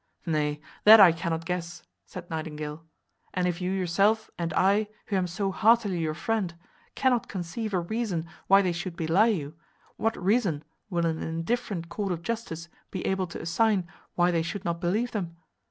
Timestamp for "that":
0.83-0.99